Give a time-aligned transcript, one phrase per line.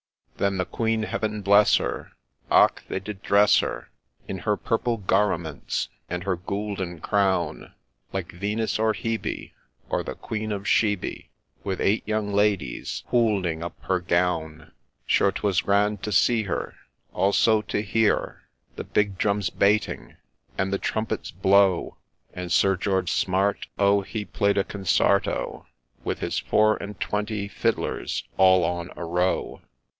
[0.41, 2.13] 'Then the Queen, Heaven bless her!
[2.49, 2.81] och!
[2.87, 3.91] they did dress her
[4.27, 7.75] In her purple garaments and her goulden Crown;
[8.11, 9.51] Like Venus or Hebe,
[9.89, 11.27] or the Queen of Sheby,
[11.63, 14.71] With eight young ladies houlding up her gown,
[15.05, 16.73] Sure 'twas grand to see her,
[17.13, 18.41] also for to he ar
[18.77, 20.15] The big drums bating,
[20.57, 21.97] and the trumpets blow,
[22.33, 23.67] And Sir George Smart!
[23.77, 24.01] Oh!
[24.01, 25.67] he play'd a Consarto,
[26.03, 29.61] With his four and twenty fiddlers all on a row